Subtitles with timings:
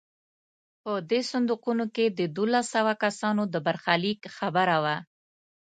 [0.81, 4.97] په دې صندوقونو کې د دولس سوه کسانو د برخلیک خبره وه.